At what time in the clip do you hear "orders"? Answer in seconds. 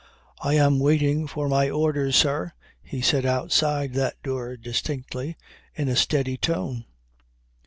1.69-2.15